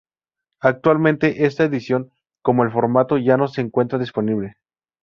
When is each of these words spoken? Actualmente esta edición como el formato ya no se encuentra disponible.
Actualmente 0.61 1.45
esta 1.45 1.63
edición 1.65 2.09
como 2.41 2.63
el 2.63 2.71
formato 2.71 3.19
ya 3.19 3.37
no 3.37 3.47
se 3.47 3.61
encuentra 3.61 3.99
disponible. 3.99 4.55